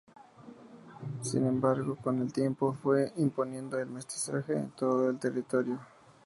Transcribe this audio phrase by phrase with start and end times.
[1.21, 5.77] Sin embargo, con el tiempo se fue imponiendo el mestizaje en todo el territorio.